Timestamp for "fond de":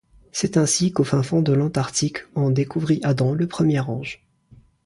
1.21-1.53